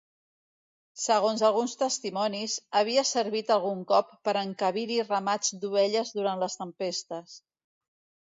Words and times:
Segons 1.01 1.41
alguns 1.49 1.75
testimonis, 1.81 2.55
havia 2.79 3.03
servit 3.09 3.53
algun 3.57 3.83
cop 3.93 4.09
per 4.29 4.35
a 4.35 4.43
encabir-hi 4.51 4.97
ramats 5.05 5.53
d'ovelles 5.65 6.15
durant 6.19 6.43
les 6.45 6.57
tempestes. 6.63 7.37